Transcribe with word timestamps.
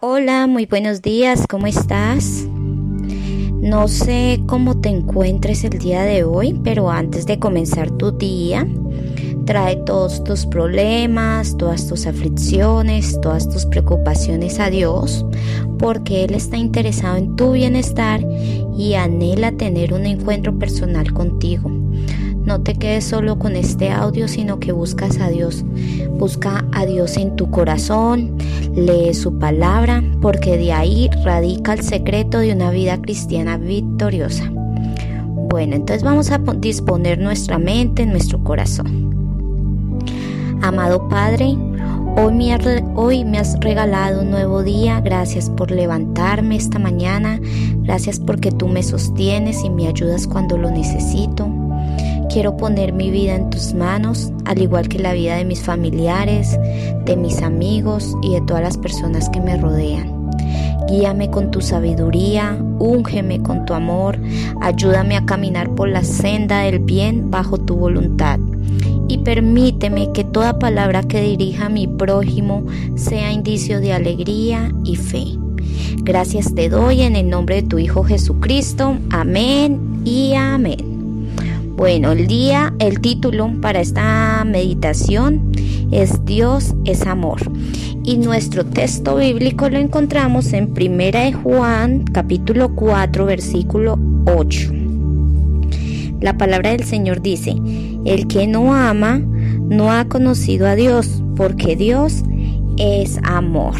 Hola, 0.00 0.46
muy 0.46 0.66
buenos 0.66 1.02
días, 1.02 1.46
¿cómo 1.48 1.66
estás? 1.66 2.46
No 3.64 3.88
sé 3.88 4.42
cómo 4.46 4.80
te 4.80 4.90
encuentres 4.90 5.64
el 5.64 5.78
día 5.78 6.02
de 6.02 6.24
hoy, 6.24 6.60
pero 6.62 6.90
antes 6.90 7.24
de 7.24 7.38
comenzar 7.38 7.90
tu 7.92 8.12
día, 8.12 8.66
trae 9.46 9.76
todos 9.76 10.22
tus 10.24 10.44
problemas, 10.46 11.56
todas 11.56 11.86
tus 11.86 12.06
aflicciones, 12.06 13.18
todas 13.20 13.48
tus 13.48 13.64
preocupaciones 13.66 14.60
a 14.60 14.70
Dios, 14.70 15.24
porque 15.78 16.24
Él 16.24 16.34
está 16.34 16.56
interesado 16.56 17.16
en 17.16 17.36
tu 17.36 17.52
bienestar 17.52 18.20
y 18.76 18.94
anhela 18.94 19.52
tener 19.52 19.94
un 19.94 20.06
encuentro 20.06 20.58
personal 20.58 21.12
contigo. 21.12 21.70
No 22.44 22.60
te 22.60 22.74
quedes 22.74 23.04
solo 23.04 23.38
con 23.38 23.56
este 23.56 23.90
audio, 23.90 24.28
sino 24.28 24.60
que 24.60 24.72
buscas 24.72 25.18
a 25.18 25.28
Dios. 25.28 25.64
Busca 26.18 26.64
a 26.72 26.84
Dios 26.84 27.16
en 27.16 27.36
tu 27.36 27.50
corazón, 27.50 28.36
lee 28.74 29.14
su 29.14 29.38
palabra, 29.38 30.04
porque 30.20 30.58
de 30.58 30.72
ahí 30.72 31.08
radica 31.24 31.72
el 31.72 31.82
secreto 31.82 32.38
de 32.38 32.52
una 32.52 32.70
vida 32.70 33.00
cristiana 33.00 33.56
victoriosa. 33.56 34.50
Bueno, 34.50 35.76
entonces 35.76 36.02
vamos 36.02 36.30
a 36.30 36.38
disponer 36.38 37.18
nuestra 37.18 37.58
mente, 37.58 38.04
nuestro 38.04 38.42
corazón. 38.44 39.14
Amado 40.60 41.08
Padre, 41.08 41.56
Hoy 42.16 42.32
me, 42.32 42.56
hoy 42.94 43.24
me, 43.24 43.38
has 43.38 43.58
regalado 43.58 44.22
un 44.22 44.30
nuevo 44.30 44.62
día. 44.62 45.00
Gracias 45.00 45.50
por 45.50 45.72
levantarme 45.72 46.54
esta 46.54 46.78
mañana. 46.78 47.40
Gracias 47.78 48.20
porque 48.20 48.52
tú 48.52 48.68
me 48.68 48.84
sostienes 48.84 49.64
y 49.64 49.70
me 49.70 49.88
ayudas 49.88 50.28
cuando 50.28 50.56
lo 50.56 50.70
necesito. 50.70 51.48
Quiero 52.34 52.56
poner 52.56 52.92
mi 52.92 53.12
vida 53.12 53.36
en 53.36 53.48
tus 53.48 53.74
manos, 53.74 54.32
al 54.44 54.60
igual 54.60 54.88
que 54.88 54.98
la 54.98 55.12
vida 55.12 55.36
de 55.36 55.44
mis 55.44 55.62
familiares, 55.62 56.58
de 57.04 57.16
mis 57.16 57.40
amigos 57.42 58.12
y 58.24 58.34
de 58.34 58.40
todas 58.40 58.60
las 58.60 58.76
personas 58.76 59.28
que 59.28 59.40
me 59.40 59.56
rodean. 59.56 60.32
Guíame 60.88 61.30
con 61.30 61.52
tu 61.52 61.60
sabiduría, 61.60 62.58
úngeme 62.80 63.40
con 63.40 63.64
tu 63.66 63.72
amor, 63.72 64.18
ayúdame 64.60 65.16
a 65.16 65.24
caminar 65.24 65.72
por 65.76 65.88
la 65.88 66.02
senda 66.02 66.62
del 66.62 66.80
bien 66.80 67.30
bajo 67.30 67.56
tu 67.56 67.76
voluntad. 67.76 68.40
Y 69.06 69.18
permíteme 69.18 70.10
que 70.10 70.24
toda 70.24 70.58
palabra 70.58 71.04
que 71.04 71.20
dirija 71.20 71.66
a 71.66 71.68
mi 71.68 71.86
prójimo 71.86 72.64
sea 72.96 73.30
indicio 73.30 73.78
de 73.78 73.92
alegría 73.92 74.72
y 74.82 74.96
fe. 74.96 75.38
Gracias 75.98 76.52
te 76.52 76.68
doy 76.68 77.02
en 77.02 77.14
el 77.14 77.30
nombre 77.30 77.62
de 77.62 77.68
tu 77.68 77.78
Hijo 77.78 78.02
Jesucristo. 78.02 78.96
Amén 79.10 80.02
y 80.04 80.34
amén. 80.34 80.93
Bueno, 81.76 82.12
el 82.12 82.28
día, 82.28 82.72
el 82.78 83.00
título 83.00 83.50
para 83.60 83.80
esta 83.80 84.44
meditación 84.44 85.50
es 85.90 86.24
Dios 86.24 86.72
es 86.84 87.02
amor. 87.02 87.40
Y 88.04 88.16
nuestro 88.18 88.64
texto 88.64 89.16
bíblico 89.16 89.68
lo 89.68 89.78
encontramos 89.78 90.52
en 90.52 90.72
Primera 90.72 91.22
de 91.22 91.32
Juan, 91.32 92.04
capítulo 92.04 92.76
4, 92.76 93.26
versículo 93.26 93.98
8. 94.26 94.70
La 96.20 96.38
palabra 96.38 96.70
del 96.70 96.84
Señor 96.84 97.20
dice, 97.22 97.56
el 98.04 98.28
que 98.28 98.46
no 98.46 98.72
ama 98.72 99.18
no 99.18 99.90
ha 99.90 100.04
conocido 100.04 100.68
a 100.68 100.76
Dios, 100.76 101.24
porque 101.34 101.74
Dios 101.74 102.22
es 102.76 103.18
amor. 103.24 103.74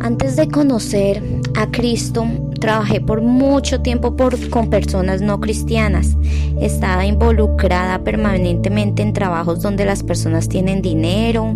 Antes 0.00 0.36
de 0.36 0.46
conocer 0.48 1.22
a 1.56 1.70
Cristo, 1.70 2.26
trabajé 2.60 3.00
por 3.00 3.22
mucho 3.22 3.80
tiempo 3.80 4.14
con 4.50 4.70
personas 4.70 5.20
no 5.20 5.40
cristianas. 5.40 6.16
Estaba 6.60 7.06
involucrada 7.06 8.04
permanentemente 8.04 9.02
en 9.02 9.12
trabajos 9.12 9.62
donde 9.62 9.84
las 9.84 10.02
personas 10.02 10.48
tienen 10.48 10.82
dinero 10.82 11.54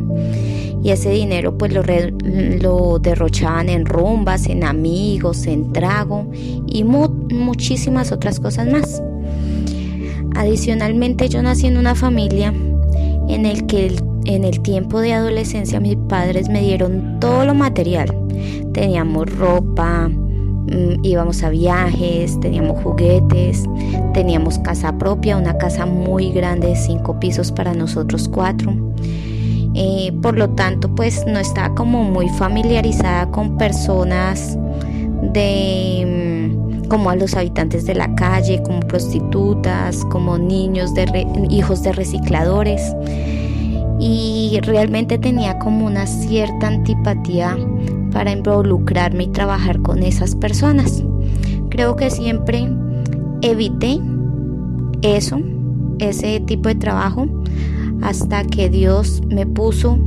y 0.83 0.91
ese 0.91 1.11
dinero 1.11 1.57
pues 1.57 1.73
lo, 1.73 2.99
derrochaban 2.99 3.69
en 3.69 3.87
rumbas, 3.87 4.47
en 4.47 4.65
amigos, 4.65 5.47
en 5.47 5.73
trago 5.73 6.31
y 6.67 6.85
muchísimas 6.85 8.11
otras 8.11 8.41
cosas 8.41 8.67
más. 8.67 9.03
Adicionalmente 10.35 11.29
yo 11.29 11.43
nací 11.43 11.67
en 11.67 11.77
una 11.77 11.95
familia 11.95 12.53
en 13.29 13.47
el 13.47 13.67
que 13.67 13.95
en 14.25 14.45
el 14.45 14.61
tiempo 14.61 15.01
de 15.01 15.13
adolescencia 15.13 15.81
mis 15.81 15.97
padres 16.09 16.49
me 16.49 16.61
dieron 16.61 17.21
todo 17.21 17.45
lo 17.45 17.55
material 17.55 18.25
Teníamos 18.73 19.31
ropa, 19.37 20.11
íbamos 21.03 21.43
a 21.43 21.51
viajes, 21.51 22.39
teníamos 22.41 22.83
juguetes, 22.83 23.65
teníamos 24.13 24.59
casa 24.59 24.97
propia, 24.99 25.37
una 25.37 25.59
casa 25.59 25.87
muy 25.87 26.33
grande 26.33 26.69
de 26.69 26.77
cinco 26.77 27.19
pisos 27.21 27.53
para 27.53 27.75
nosotros 27.75 28.29
cuatro. 28.29 28.73
Eh, 29.75 30.13
por 30.23 30.39
lo 30.39 30.51
tanto, 30.51 30.95
pues 30.95 31.27
no 31.27 31.39
estaba 31.39 31.75
como 31.75 32.05
muy 32.05 32.29
familiarizada 32.29 33.31
con 33.31 33.59
personas 33.59 34.57
de 35.33 36.53
mm, 36.83 36.89
como 36.89 37.11
a 37.11 37.17
los 37.17 37.35
habitantes 37.35 37.85
de 37.85 37.95
la 37.95 38.15
calle, 38.15 38.63
como 38.63 38.81
prostitutas, 38.81 40.05
como 40.07 40.39
niños 40.39 40.95
de 40.95 41.27
hijos 41.51 41.83
de 41.83 41.93
recicladores. 41.93 42.83
Y 44.01 44.59
realmente 44.63 45.19
tenía 45.19 45.59
como 45.59 45.87
una 45.87 46.07
cierta 46.07 46.69
antipatía 46.69 47.57
para 48.13 48.33
involucrarme 48.33 49.25
y 49.25 49.29
trabajar 49.29 49.81
con 49.83 50.03
esas 50.03 50.35
personas. 50.35 51.03
Creo 51.71 51.97
que 51.97 52.11
siempre 52.11 52.69
evité 53.43 54.01
eso, 55.03 55.39
ese 55.99 56.41
tipo 56.41 56.69
de 56.69 56.77
trabajo, 56.77 57.27
hasta 58.03 58.45
que 58.45 58.69
Dios 58.69 59.23
me 59.29 59.47
puso 59.47 59.99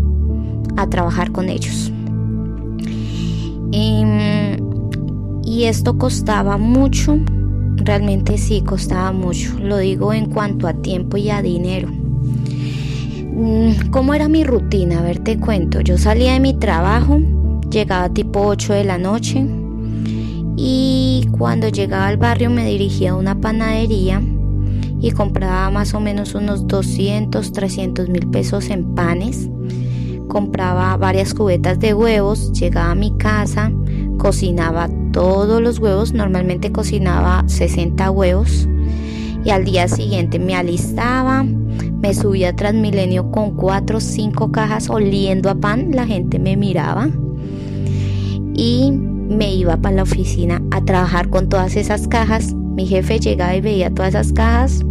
a 0.77 0.87
trabajar 0.87 1.31
con 1.31 1.49
ellos. 1.49 1.91
Em, 3.71 4.57
y, 5.43 5.65
esto 5.65 5.97
costaba 5.97 6.57
mucho, 6.57 7.17
realmente 7.75 8.37
sí 8.37 8.61
costaba 8.61 9.11
mucho, 9.11 9.57
lo 9.59 9.77
digo 9.77 10.13
en 10.13 10.27
cuanto 10.27 10.67
a 10.67 10.73
tiempo 10.73 11.17
y 11.17 11.29
a 11.29 11.41
dinero. 11.41 11.89
Mm, 13.37 13.91
¿Cómo 13.91 14.15
era 14.15 14.27
mi 14.27 14.43
rutina? 14.43 14.99
A 14.99 15.03
ver, 15.03 15.19
te 15.19 15.39
cuento. 15.39 15.81
Yo 15.81 15.99
salía 15.99 16.33
de 16.33 16.39
mi 16.39 16.55
trabajo, 16.55 17.21
Llegaba 17.69 18.09
tipo 18.09 18.41
8 18.47 18.73
de 18.73 18.85
la 18.85 18.97
noche 18.97 19.45
y 20.55 21.27
cuando 21.37 21.67
llegaba 21.67 22.07
al 22.07 22.15
barrio 22.15 22.49
me 22.49 22.65
dirigía 22.65 23.11
a 23.11 23.15
una 23.15 23.39
panadería 23.41 24.21
y 24.99 25.11
compraba 25.11 25.69
más 25.69 25.93
o 25.93 25.99
menos 25.99 26.33
unos 26.33 26.65
200, 26.65 27.51
300 27.51 28.07
mil 28.07 28.27
pesos 28.27 28.69
en 28.69 28.95
panes. 28.95 29.49
Compraba 30.29 30.95
varias 30.95 31.33
cubetas 31.33 31.79
de 31.79 31.93
huevos, 31.93 32.53
llegaba 32.53 32.91
a 32.91 32.95
mi 32.95 33.15
casa, 33.17 33.71
cocinaba 34.17 34.89
todos 35.11 35.61
los 35.61 35.79
huevos, 35.79 36.13
normalmente 36.13 36.71
cocinaba 36.71 37.43
60 37.47 38.09
huevos 38.11 38.67
y 39.43 39.49
al 39.49 39.65
día 39.65 39.87
siguiente 39.89 40.39
me 40.39 40.55
alistaba, 40.55 41.45
me 41.99 42.13
subía 42.13 42.49
a 42.49 42.55
Transmilenio 42.55 43.31
con 43.31 43.51
4 43.51 43.97
o 43.97 44.01
5 44.01 44.51
cajas 44.51 44.89
oliendo 44.89 45.49
a 45.49 45.55
pan, 45.55 45.91
la 45.91 46.05
gente 46.05 46.39
me 46.39 46.55
miraba 46.55 47.09
y 48.53 48.91
me 48.91 49.53
iba 49.53 49.77
para 49.77 49.97
la 49.97 50.03
oficina 50.03 50.61
a 50.71 50.81
trabajar 50.81 51.29
con 51.29 51.49
todas 51.49 51.75
esas 51.75 52.07
cajas. 52.07 52.53
Mi 52.53 52.85
jefe 52.85 53.19
llegaba 53.19 53.55
y 53.55 53.61
veía 53.61 53.93
todas 53.93 54.09
esas 54.09 54.33
cajas, 54.33 54.83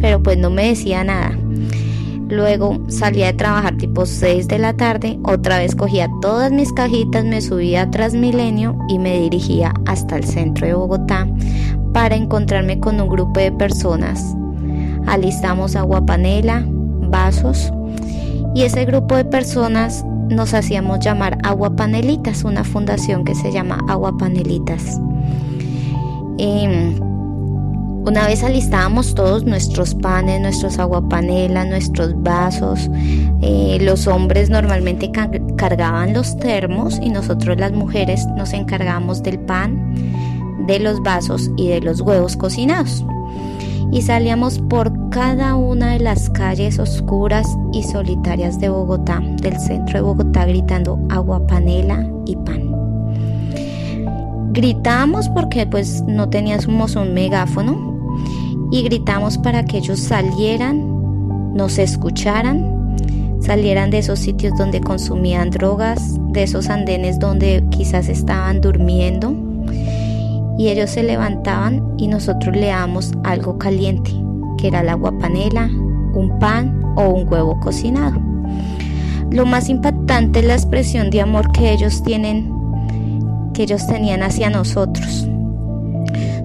pero 0.00 0.22
pues 0.22 0.38
no 0.38 0.50
me 0.50 0.68
decía 0.68 1.04
nada. 1.04 1.36
Luego 2.28 2.80
salía 2.88 3.26
de 3.26 3.34
trabajar 3.34 3.76
tipo 3.76 4.04
6 4.04 4.48
de 4.48 4.58
la 4.58 4.72
tarde, 4.72 5.18
otra 5.22 5.58
vez 5.58 5.76
cogía 5.76 6.08
todas 6.20 6.50
mis 6.50 6.72
cajitas, 6.72 7.24
me 7.24 7.40
subía 7.40 7.82
a 7.82 7.90
Transmilenio 7.90 8.76
y 8.88 8.98
me 8.98 9.20
dirigía 9.20 9.72
hasta 9.86 10.16
el 10.16 10.24
centro 10.24 10.66
de 10.66 10.74
Bogotá 10.74 11.28
para 11.92 12.16
encontrarme 12.16 12.80
con 12.80 13.00
un 13.00 13.08
grupo 13.08 13.38
de 13.38 13.52
personas. 13.52 14.36
Alistamos 15.06 15.76
agua 15.76 16.04
panela, 16.04 16.64
vasos 16.66 17.72
y 18.54 18.62
ese 18.62 18.84
grupo 18.84 19.16
de 19.16 19.24
personas 19.24 20.04
nos 20.30 20.54
hacíamos 20.54 21.00
llamar 21.00 21.38
Agua 21.44 21.76
Panelitas, 21.76 22.42
una 22.44 22.64
fundación 22.64 23.24
que 23.24 23.34
se 23.34 23.52
llama 23.52 23.78
Agua 23.88 24.16
Panelitas. 24.16 24.98
Em, 26.38 26.98
una 28.06 28.26
vez 28.26 28.42
alistábamos 28.42 29.14
todos 29.14 29.44
nuestros 29.44 29.94
panes, 29.94 30.40
nuestros 30.40 30.78
aguapanelas, 30.78 31.66
nuestros 31.66 32.14
vasos. 32.22 32.88
Eh, 33.42 33.78
los 33.82 34.06
hombres 34.06 34.48
normalmente 34.48 35.10
cargaban 35.56 36.14
los 36.14 36.38
termos 36.38 36.98
y 37.02 37.10
nosotros 37.10 37.58
las 37.58 37.72
mujeres 37.72 38.26
nos 38.36 38.52
encargábamos 38.52 39.22
del 39.22 39.38
pan, 39.40 39.94
de 40.66 40.78
los 40.78 41.02
vasos 41.02 41.50
y 41.56 41.68
de 41.68 41.80
los 41.80 42.00
huevos 42.00 42.36
cocinados 42.36 43.04
y 43.92 44.02
salíamos 44.02 44.58
por 44.58 45.10
cada 45.10 45.56
una 45.56 45.92
de 45.92 46.00
las 46.00 46.28
calles 46.30 46.78
oscuras 46.78 47.46
y 47.72 47.82
solitarias 47.82 48.58
de 48.58 48.68
Bogotá, 48.68 49.20
del 49.40 49.58
centro 49.58 49.98
de 49.98 50.02
Bogotá, 50.02 50.44
gritando 50.44 50.98
agua 51.08 51.46
panela 51.46 52.06
y 52.26 52.36
pan. 52.36 52.72
Gritamos 54.52 55.28
porque 55.28 55.66
pues 55.66 56.02
no 56.06 56.28
teníamos 56.28 56.96
un 56.96 57.14
megáfono 57.14 57.96
y 58.72 58.82
gritamos 58.82 59.38
para 59.38 59.64
que 59.64 59.78
ellos 59.78 60.00
salieran, 60.00 61.54
nos 61.54 61.78
escucharan, 61.78 62.96
salieran 63.40 63.90
de 63.90 63.98
esos 63.98 64.18
sitios 64.18 64.54
donde 64.58 64.80
consumían 64.80 65.50
drogas, 65.50 66.16
de 66.32 66.42
esos 66.42 66.68
andenes 66.68 67.18
donde 67.18 67.64
quizás 67.70 68.08
estaban 68.08 68.60
durmiendo. 68.60 69.45
Y 70.58 70.68
ellos 70.68 70.90
se 70.90 71.02
levantaban 71.02 71.94
y 71.98 72.08
nosotros 72.08 72.56
le 72.56 72.68
damos 72.68 73.12
algo 73.24 73.58
caliente, 73.58 74.12
que 74.58 74.68
era 74.68 74.80
el 74.80 74.88
agua 74.88 75.16
panela, 75.18 75.68
un 76.14 76.38
pan 76.38 76.82
o 76.96 77.08
un 77.10 77.30
huevo 77.30 77.58
cocinado. 77.60 78.20
Lo 79.30 79.44
más 79.44 79.68
impactante 79.68 80.40
es 80.40 80.46
la 80.46 80.54
expresión 80.54 81.10
de 81.10 81.20
amor 81.20 81.52
que 81.52 81.72
ellos 81.72 82.02
tienen, 82.02 82.52
que 83.52 83.64
ellos 83.64 83.86
tenían 83.86 84.22
hacia 84.22 84.50
nosotros. 84.50 85.28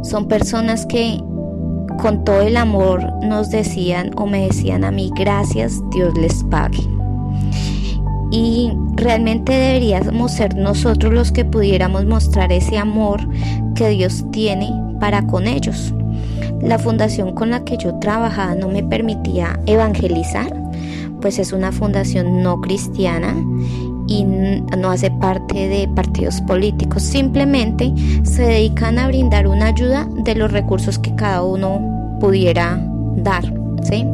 Son 0.04 0.28
personas 0.28 0.86
que 0.86 1.22
con 2.02 2.24
todo 2.24 2.42
el 2.42 2.58
amor 2.58 3.14
nos 3.24 3.50
decían 3.50 4.12
o 4.18 4.26
me 4.26 4.48
decían 4.48 4.84
a 4.84 4.92
mí, 4.92 5.12
gracias, 5.16 5.80
Dios 5.92 6.18
les 6.18 6.44
pague. 6.46 7.01
Y 8.32 8.72
realmente 8.96 9.52
deberíamos 9.52 10.32
ser 10.32 10.56
nosotros 10.56 11.14
los 11.14 11.32
que 11.32 11.44
pudiéramos 11.44 12.06
mostrar 12.06 12.52
ese 12.52 12.78
amor 12.78 13.28
que 13.76 13.90
Dios 13.90 14.24
tiene 14.32 14.72
para 15.00 15.28
con 15.28 15.48
ellos. 15.48 15.94
La 16.62 16.80
fundación 16.80 17.34
con 17.34 17.50
la 17.50 17.64
que 17.66 17.78
yo 17.78 17.96
trabajaba 18.00 18.56
no 18.56 18.70
me 18.70 18.84
permitía 18.84 19.60
evangelizar, 19.66 20.54
pues 21.20 21.40
es 21.40 21.52
una 21.52 21.72
fundación 21.72 22.42
no 22.42 22.62
cristiana 22.62 23.36
y 24.08 24.24
no 24.24 24.92
hace 24.92 25.10
parte 25.12 25.68
de 25.68 25.88
partidos 25.88 26.42
políticos, 26.42 27.04
simplemente 27.04 27.94
se 28.24 28.44
dedican 28.44 29.00
a 29.00 29.08
brindar 29.08 29.48
una 29.48 29.68
ayuda 29.68 30.08
de 30.24 30.36
los 30.36 30.52
recursos 30.52 31.00
que 31.00 31.16
cada 31.16 31.44
uno 31.44 32.18
pudiera 32.20 32.80
dar, 33.16 33.44
¿sí? 33.84 34.06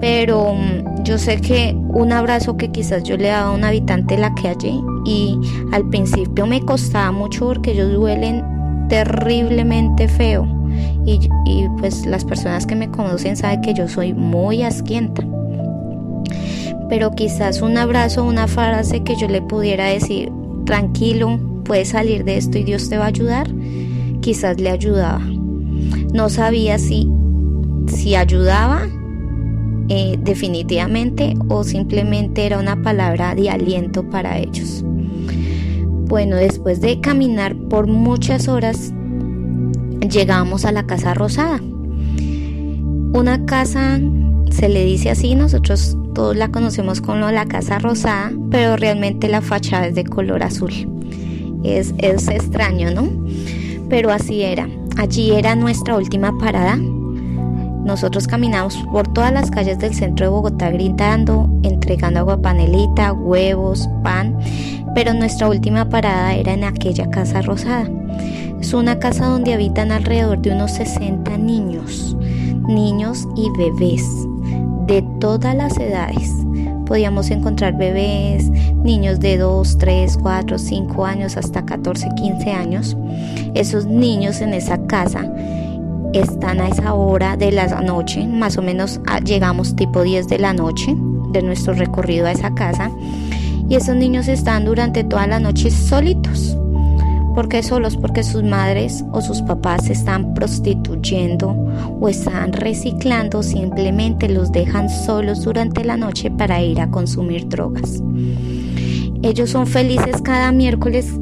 Pero 0.00 0.54
mm, 0.54 1.04
yo 1.04 1.18
sé 1.18 1.40
que 1.40 1.74
un 1.74 2.12
abrazo 2.12 2.56
que 2.56 2.70
quizás 2.70 3.02
yo 3.04 3.16
le 3.16 3.28
daba 3.28 3.48
a 3.48 3.54
un 3.54 3.64
habitante 3.64 4.14
de 4.14 4.20
la 4.20 4.34
calle 4.34 4.74
y 5.04 5.38
al 5.72 5.88
principio 5.88 6.46
me 6.46 6.60
costaba 6.62 7.10
mucho 7.12 7.46
porque 7.46 7.72
ellos 7.72 7.92
duelen 7.92 8.44
terriblemente 8.88 10.08
feo 10.08 10.46
y, 11.04 11.28
y 11.46 11.66
pues 11.78 12.06
las 12.06 12.24
personas 12.24 12.66
que 12.66 12.76
me 12.76 12.90
conocen 12.90 13.36
saben 13.36 13.60
que 13.60 13.74
yo 13.74 13.88
soy 13.88 14.14
muy 14.14 14.62
asquienta 14.62 15.24
pero 16.88 17.10
quizás 17.14 17.60
un 17.60 17.76
abrazo, 17.76 18.24
una 18.24 18.48
frase 18.48 19.02
que 19.02 19.14
yo 19.16 19.28
le 19.28 19.42
pudiera 19.42 19.86
decir, 19.86 20.32
tranquilo, 20.64 21.38
puedes 21.64 21.90
salir 21.90 22.24
de 22.24 22.38
esto 22.38 22.58
y 22.58 22.64
Dios 22.64 22.88
te 22.88 22.96
va 22.96 23.04
a 23.04 23.08
ayudar, 23.08 23.48
quizás 24.20 24.58
le 24.58 24.70
ayudaba. 24.70 25.20
No 26.12 26.30
sabía 26.30 26.78
si, 26.78 27.10
si 27.86 28.14
ayudaba 28.14 28.86
eh, 29.88 30.18
definitivamente 30.20 31.34
o 31.48 31.64
simplemente 31.64 32.44
era 32.44 32.58
una 32.58 32.82
palabra 32.82 33.34
de 33.34 33.48
aliento 33.48 34.02
para 34.08 34.38
ellos. 34.38 34.84
Bueno, 36.08 36.36
después 36.36 36.80
de 36.80 37.00
caminar 37.00 37.54
por 37.54 37.86
muchas 37.86 38.48
horas, 38.48 38.92
llegamos 40.10 40.64
a 40.64 40.72
la 40.72 40.86
Casa 40.86 41.14
Rosada. 41.14 41.60
Una 43.12 43.44
casa, 43.46 44.00
se 44.50 44.68
le 44.68 44.84
dice 44.84 45.10
así, 45.10 45.34
nosotros 45.34 45.96
todos 46.14 46.36
la 46.36 46.48
conocemos 46.48 47.00
como 47.00 47.30
la 47.30 47.46
Casa 47.46 47.78
Rosada, 47.78 48.32
pero 48.50 48.76
realmente 48.76 49.28
la 49.28 49.40
fachada 49.40 49.86
es 49.86 49.94
de 49.94 50.04
color 50.04 50.42
azul. 50.42 50.72
Es, 51.62 51.94
es 51.98 52.28
extraño, 52.28 52.90
¿no? 52.90 53.08
Pero 53.88 54.10
así 54.10 54.42
era. 54.42 54.68
Allí 54.96 55.32
era 55.32 55.54
nuestra 55.56 55.96
última 55.96 56.36
parada. 56.38 56.78
Nosotros 57.88 58.26
caminamos 58.26 58.76
por 58.92 59.08
todas 59.08 59.32
las 59.32 59.50
calles 59.50 59.78
del 59.78 59.94
centro 59.94 60.26
de 60.26 60.30
Bogotá 60.30 60.68
gritando, 60.68 61.48
entregando 61.62 62.20
agua 62.20 62.42
panelita, 62.42 63.14
huevos, 63.14 63.88
pan, 64.04 64.38
pero 64.94 65.14
nuestra 65.14 65.48
última 65.48 65.88
parada 65.88 66.34
era 66.34 66.52
en 66.52 66.64
aquella 66.64 67.08
casa 67.08 67.40
rosada. 67.40 67.88
Es 68.60 68.74
una 68.74 68.98
casa 68.98 69.24
donde 69.24 69.54
habitan 69.54 69.90
alrededor 69.90 70.38
de 70.42 70.50
unos 70.50 70.72
60 70.72 71.38
niños, 71.38 72.14
niños 72.68 73.26
y 73.34 73.48
bebés 73.56 74.04
de 74.86 75.02
todas 75.18 75.56
las 75.56 75.78
edades. 75.78 76.30
Podíamos 76.84 77.30
encontrar 77.30 77.78
bebés, 77.78 78.50
niños 78.50 79.18
de 79.18 79.38
2, 79.38 79.78
3, 79.78 80.18
4, 80.20 80.58
5 80.58 81.06
años 81.06 81.38
hasta 81.38 81.64
14, 81.64 82.10
15 82.16 82.52
años. 82.52 82.98
Esos 83.54 83.86
niños 83.86 84.42
en 84.42 84.52
esa 84.52 84.76
casa 84.86 85.24
están 86.14 86.60
a 86.60 86.68
esa 86.68 86.94
hora 86.94 87.36
de 87.36 87.52
la 87.52 87.66
noche, 87.82 88.26
más 88.26 88.56
o 88.56 88.62
menos 88.62 89.00
ah, 89.06 89.20
llegamos 89.20 89.76
tipo 89.76 90.02
10 90.02 90.28
de 90.28 90.38
la 90.38 90.52
noche 90.52 90.94
de 91.32 91.42
nuestro 91.42 91.74
recorrido 91.74 92.26
a 92.26 92.32
esa 92.32 92.54
casa 92.54 92.90
y 93.68 93.74
esos 93.74 93.96
niños 93.96 94.28
están 94.28 94.64
durante 94.64 95.04
toda 95.04 95.26
la 95.26 95.38
noche 95.40 95.70
solitos 95.70 96.58
¿Por 97.38 97.48
qué 97.48 97.62
solos? 97.62 97.96
Porque 97.96 98.24
sus 98.24 98.42
madres 98.42 99.04
o 99.12 99.20
sus 99.20 99.42
papás 99.42 99.84
se 99.84 99.92
están 99.92 100.34
prostituyendo 100.34 101.50
o 102.00 102.08
están 102.08 102.52
reciclando, 102.52 103.44
simplemente 103.44 104.28
los 104.28 104.50
dejan 104.50 104.90
solos 104.90 105.44
durante 105.44 105.84
la 105.84 105.96
noche 105.96 106.32
para 106.32 106.60
ir 106.60 106.80
a 106.80 106.90
consumir 106.90 107.48
drogas. 107.48 108.02
Ellos 109.22 109.50
son 109.50 109.68
felices 109.68 110.20
cada 110.20 110.50
miércoles, 110.50 111.14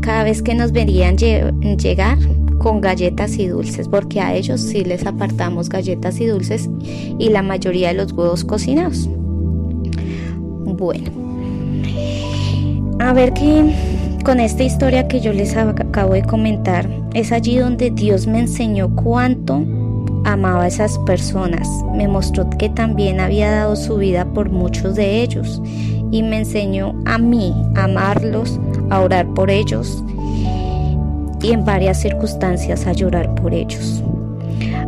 cada 0.00 0.24
vez 0.24 0.42
que 0.42 0.56
nos 0.56 0.72
verían 0.72 1.16
llegar 1.16 2.18
con 2.64 2.80
galletas 2.80 3.36
y 3.36 3.46
dulces, 3.46 3.88
porque 3.88 4.22
a 4.22 4.32
ellos 4.32 4.58
sí 4.58 4.84
les 4.84 5.04
apartamos 5.04 5.68
galletas 5.68 6.18
y 6.18 6.24
dulces 6.24 6.70
y 7.18 7.28
la 7.28 7.42
mayoría 7.42 7.88
de 7.88 7.94
los 7.94 8.12
huevos 8.12 8.42
cocinados. 8.42 9.06
Bueno, 10.64 11.10
a 13.00 13.12
ver 13.12 13.34
qué 13.34 13.70
con 14.24 14.40
esta 14.40 14.62
historia 14.62 15.06
que 15.08 15.20
yo 15.20 15.34
les 15.34 15.54
acabo 15.54 16.14
de 16.14 16.22
comentar, 16.22 16.88
es 17.12 17.32
allí 17.32 17.58
donde 17.58 17.90
Dios 17.90 18.26
me 18.26 18.40
enseñó 18.40 18.96
cuánto 18.96 19.62
amaba 20.24 20.62
a 20.62 20.68
esas 20.68 20.96
personas. 21.00 21.68
Me 21.94 22.08
mostró 22.08 22.48
que 22.48 22.70
también 22.70 23.20
había 23.20 23.50
dado 23.50 23.76
su 23.76 23.98
vida 23.98 24.24
por 24.32 24.48
muchos 24.48 24.94
de 24.94 25.20
ellos 25.20 25.60
y 26.10 26.22
me 26.22 26.38
enseñó 26.38 26.94
a 27.04 27.18
mí 27.18 27.52
a 27.74 27.84
amarlos, 27.84 28.58
a 28.88 29.00
orar 29.00 29.26
por 29.34 29.50
ellos 29.50 30.02
y 31.44 31.52
en 31.52 31.64
varias 31.64 32.00
circunstancias 32.00 32.86
a 32.86 32.92
llorar 32.92 33.34
por 33.34 33.52
ellos. 33.52 34.02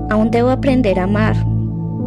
Aún 0.08 0.30
debo 0.30 0.48
aprender 0.48 0.98
a 0.98 1.04
amar 1.04 1.36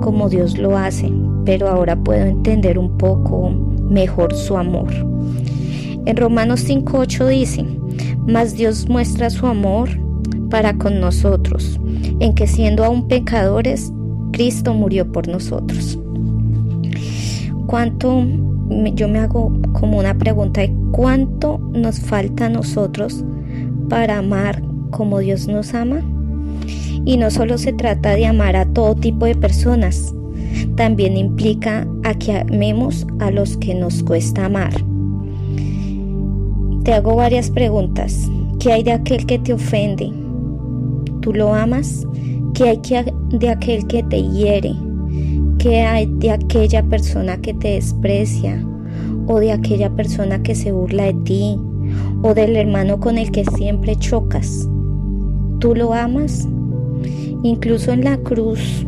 como 0.01 0.28
Dios 0.28 0.57
lo 0.57 0.75
hace, 0.75 1.12
pero 1.46 1.69
ahora 1.69 1.96
puedo 1.96 2.25
entender 2.25 2.80
un 2.80 2.98
poco 2.98 3.51
mejor 3.90 4.34
su 4.34 4.57
amor. 4.57 4.92
En 6.06 6.18
Romanos 6.18 6.68
5.8 6.68 7.28
dice, 7.28 7.66
mas 8.25 8.56
Dios 8.56 8.90
muestra 8.90 9.30
su 9.30 9.45
amor 9.45 9.90
para 10.50 10.74
con 10.74 11.00
nosotros, 11.00 11.80
en 12.19 12.33
que 12.33 12.47
siendo 12.47 12.83
aún 12.83 13.07
pecadores, 13.07 13.94
Cristo 14.31 14.74
murió 14.74 15.12
por 15.12 15.28
nosotros. 15.28 16.00
¿Cuánto, 17.68 18.26
yo 18.95 19.07
me 19.07 19.19
hago 19.19 19.54
como 19.74 20.00
una 20.00 20.18
pregunta 20.18 20.62
cuánto 20.92 21.59
nos 21.71 22.00
falta 22.00 22.47
a 22.47 22.50
nosotros 22.50 23.24
para 23.90 24.19
amar 24.19 24.62
como 24.92 25.19
Dios 25.19 25.48
nos 25.48 25.74
ama? 25.74 26.02
Y 27.06 27.18
no 27.18 27.31
solo 27.31 27.58
se 27.58 27.74
trata 27.74 28.16
de 28.16 28.26
amar 28.26 28.56
a 28.56 28.66
todo 28.66 28.96
tipo 28.96 29.26
de 29.26 29.36
personas, 29.36 30.14
también 30.76 31.18
implica 31.18 31.88
a 32.04 32.14
que 32.14 32.38
amemos 32.38 33.06
a 33.19 33.31
los 33.31 33.58
que 33.58 33.76
nos 33.76 34.04
cuesta 34.04 34.46
amar. 34.46 34.74
Te 36.84 36.94
hago 36.94 37.16
varias 37.16 37.52
preguntas. 37.52 38.30
¿Qué 38.60 38.72
hay 38.72 38.84
de 38.84 38.94
aquel 38.94 39.26
que 39.26 39.40
te 39.40 39.54
ofende? 39.54 40.12
¿Tú 41.22 41.34
lo 41.34 41.54
amas? 41.54 42.06
¿Qué 42.54 42.69
hay 42.69 42.81
de 43.30 43.50
aquel 43.50 43.88
que 43.88 44.04
te 44.04 44.22
hiere? 44.22 44.74
¿Qué 45.60 45.81
hay 45.81 46.06
de 46.06 46.31
aquella 46.31 46.84
persona 46.84 47.38
que 47.38 47.54
te 47.54 47.72
desprecia? 47.72 48.66
¿O 49.28 49.40
de 49.40 49.52
aquella 49.52 49.90
persona 49.90 50.42
que 50.42 50.56
se 50.56 50.72
burla 50.72 51.06
de 51.06 51.14
ti? 51.26 51.60
¿O 52.22 52.34
del 52.34 52.56
hermano 52.56 53.00
con 53.00 53.18
el 53.18 53.31
que 53.31 53.46
siempre 53.46 53.96
chocas? 53.96 54.68
¿Tú 55.60 55.76
lo 55.76 55.94
amas? 55.94 56.48
Incluso 57.44 57.92
en 57.92 58.04
la 58.04 58.18
cruz, 58.18 58.86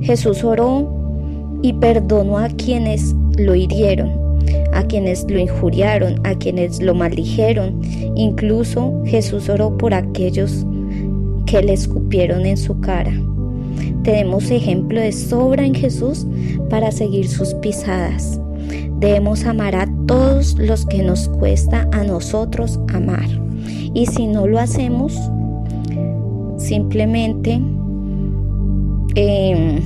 Jesús 0.00 0.44
oró 0.44 0.88
y 1.62 1.72
perdonó 1.74 2.38
a 2.38 2.48
quienes 2.48 3.14
lo 3.36 3.54
hirieron 3.54 4.28
a 4.72 4.84
quienes 4.84 5.28
lo 5.28 5.38
injuriaron, 5.38 6.20
a 6.24 6.34
quienes 6.34 6.80
lo 6.80 6.94
maldijeron. 6.94 7.80
Incluso 8.14 9.02
Jesús 9.04 9.48
oró 9.48 9.76
por 9.76 9.94
aquellos 9.94 10.64
que 11.46 11.62
le 11.62 11.72
escupieron 11.72 12.46
en 12.46 12.56
su 12.56 12.80
cara. 12.80 13.12
Tenemos 14.04 14.50
ejemplo 14.50 15.00
de 15.00 15.12
sobra 15.12 15.64
en 15.64 15.74
Jesús 15.74 16.26
para 16.70 16.92
seguir 16.92 17.28
sus 17.28 17.54
pisadas. 17.54 18.40
Debemos 18.98 19.44
amar 19.44 19.74
a 19.74 19.86
todos 20.06 20.58
los 20.58 20.86
que 20.86 21.02
nos 21.02 21.28
cuesta 21.28 21.88
a 21.92 22.04
nosotros 22.04 22.80
amar. 22.92 23.28
Y 23.94 24.06
si 24.06 24.26
no 24.26 24.46
lo 24.46 24.58
hacemos, 24.58 25.16
simplemente 26.58 27.60
em, 29.14 29.80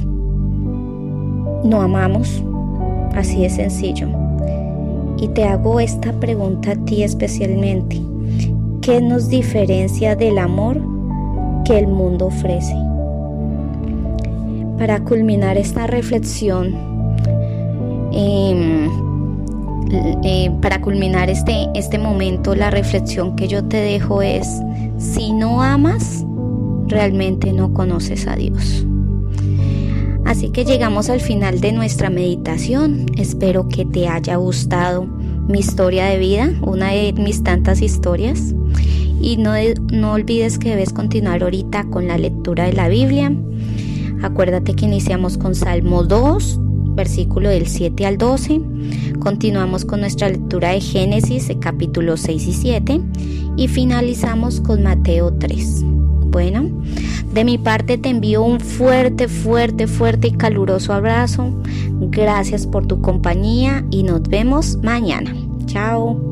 no 1.65 1.81
amamos 1.81 2.43
Así 3.15 3.43
de 3.43 3.51
sencillo. 3.51 4.09
Y 5.19 5.29
te 5.29 5.45
hago 5.45 5.81
esta 5.81 6.13
pregunta 6.13 6.73
a 6.73 6.77
ti 6.77 7.03
especialmente. 7.03 8.01
¿Qué 8.81 9.01
nos 9.01 9.29
diferencia 9.29 10.17
del 10.17 10.39
amor 10.39 10.81
que 11.65 11.79
el 11.79 11.87
mundo 11.87 12.27
ofrece? 12.27 12.75
Para 14.79 15.05
culminar 15.05 15.59
esta 15.59 15.87
reflexión, 15.87 16.75
em, 18.15 18.89
eh, 20.25 20.51
para 20.61 20.81
culminar 20.81 21.29
este, 21.29 21.69
este 21.75 21.99
momento, 21.99 22.55
la 22.55 22.71
reflexión 22.71 23.37
que 23.37 23.49
yo 23.49 23.65
te 23.65 23.77
dejo 23.77 24.23
es, 24.23 24.47
si 24.99 25.33
no 25.33 25.63
amas, 25.63 26.25
realmente 26.87 27.53
no 27.53 27.73
conoces 27.75 28.27
a 28.27 28.37
Dios. 28.37 28.87
Así 30.25 30.51
que 30.51 30.65
llegamos 30.65 31.11
al 31.11 31.21
final 31.21 31.61
de 31.61 31.73
nuestra 31.73 32.09
meditación. 32.09 33.07
Espero 33.19 33.69
que 33.69 33.85
te 33.85 34.09
haya 34.09 34.37
gustado 34.37 35.05
mi 35.49 35.59
historia 35.59 36.07
de 36.07 36.19
vida, 36.19 36.53
una 36.63 36.91
de 36.93 37.13
mis 37.13 37.43
tantas 37.43 37.83
historias. 37.83 38.55
Y 39.21 39.37
no, 39.37 39.53
no 39.93 40.13
olvides 40.13 40.59
que 40.59 40.71
debes 40.71 40.93
continuar 40.93 41.43
ahorita 41.43 41.85
con 41.91 42.09
la 42.09 42.17
lectura 42.17 42.65
de 42.65 42.73
la 42.73 42.89
Biblia. 42.89 43.33
Acuérdate 44.23 44.75
que 44.75 44.87
iniciamos 44.87 45.37
con 45.37 45.55
Salmo 45.55 46.05
2, 46.05 46.61
versículo 46.95 47.49
del 47.49 47.67
7 47.67 48.07
al 48.07 48.19
12. 48.19 48.61
Continuamos 49.19 49.85
con 49.85 50.01
nuestra 50.01 50.29
lectura 50.29 50.71
de 50.71 50.81
Génesis, 50.81 51.51
capítulos 51.61 52.21
6 52.21 52.47
y 52.47 52.53
7. 52.53 53.01
Y 53.57 53.69
finalizamos 53.69 54.61
con 54.61 54.83
Mateo 54.83 55.33
3. 55.35 55.85
Bueno, 56.33 56.71
de 57.33 57.45
mi 57.45 57.59
parte 57.59 57.99
te 57.99 58.09
envío 58.09 58.43
un 58.43 58.59
fuerte, 58.61 59.29
fuerte, 59.29 59.87
fuerte 59.87 60.29
y 60.29 60.33
caluroso 60.33 60.93
abrazo. 60.93 61.53
Gracias 62.01 62.67
por 62.67 62.87
tu 62.87 63.01
compañía 63.03 63.85
y 63.91 64.03
nos 64.03 64.23
vemos 64.23 64.79
mañana. 64.83 65.35
Chao. 65.67 66.32